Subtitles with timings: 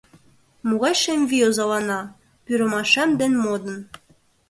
[0.67, 2.01] Могай шем вий озалана,
[2.45, 3.77] Пӱрымашем ден модын?